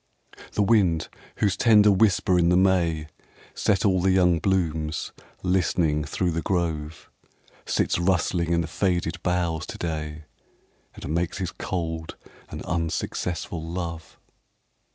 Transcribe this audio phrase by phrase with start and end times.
[0.53, 3.05] The wind, whose tender whisper in the May
[3.53, 5.11] Set all the young blooms
[5.43, 7.11] listening through th* grove,
[7.67, 10.23] Sits rustling in the faded boughs to day
[10.95, 12.15] And makes his cold
[12.49, 14.17] and unsuccess ful love.